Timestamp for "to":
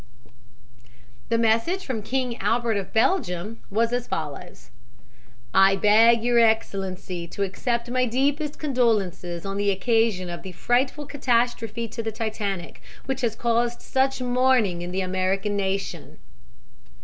7.27-7.43, 11.89-12.01